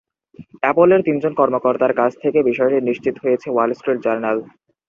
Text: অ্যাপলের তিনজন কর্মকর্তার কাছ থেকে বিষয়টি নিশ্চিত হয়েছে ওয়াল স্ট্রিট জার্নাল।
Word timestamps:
অ্যাপলের 0.61 1.01
তিনজন 1.07 1.33
কর্মকর্তার 1.35 1.93
কাছ 1.93 2.11
থেকে 2.23 2.39
বিষয়টি 2.49 2.77
নিশ্চিত 2.89 3.15
হয়েছে 3.23 3.47
ওয়াল 3.51 3.71
স্ট্রিট 3.73 3.99
জার্নাল। 4.05 4.37